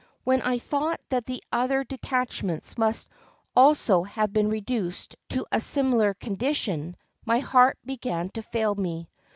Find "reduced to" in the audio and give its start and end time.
4.49-5.45